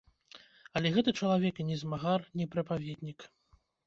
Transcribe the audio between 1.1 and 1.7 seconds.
чалавек і